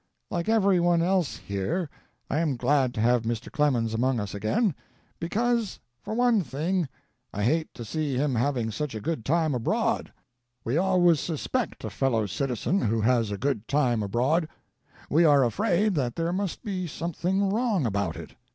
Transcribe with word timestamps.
"Like 0.31 0.49
everyone 0.49 1.03
else 1.03 1.35
here, 1.37 1.87
I 2.27 2.39
am 2.39 2.55
glad 2.57 2.91
to 2.95 3.01
have 3.01 3.21
Mr. 3.21 3.51
Clemens 3.51 3.93
among 3.93 4.19
us 4.19 4.33
again, 4.33 4.73
because, 5.19 5.79
for 6.01 6.15
one 6.15 6.41
thing, 6.41 6.89
I 7.31 7.43
hate 7.43 7.71
to 7.75 7.85
see 7.85 8.15
him 8.15 8.33
having 8.33 8.71
such 8.71 8.95
a 8.95 8.99
good 8.99 9.23
time 9.23 9.53
abroad. 9.53 10.11
We 10.63 10.75
always 10.75 11.19
suspect 11.19 11.83
a 11.83 11.91
fellow 11.91 12.25
citizen 12.25 12.81
who 12.81 13.01
has 13.01 13.29
a 13.29 13.37
good 13.37 13.67
time 13.67 14.01
abroad; 14.01 14.47
we 15.07 15.23
are 15.23 15.43
afraid 15.43 15.93
that 15.93 16.15
there 16.15 16.33
must 16.33 16.63
be 16.63 16.87
something 16.87 17.51
wrong 17.51 17.85
about 17.85 18.15
it. 18.17 18.33